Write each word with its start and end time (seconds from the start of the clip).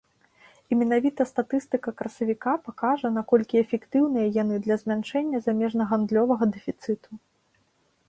І 0.69 0.77
менавіта 0.79 1.27
статыстыка 1.31 1.89
красавіка 1.99 2.55
пакажа, 2.71 3.13
наколькі 3.19 3.61
эфектыўныя 3.63 4.35
яны 4.41 4.55
для 4.67 4.75
змяншэння 4.85 5.37
замежнагандлёвага 5.47 6.45
дэфіцыту. 6.59 7.09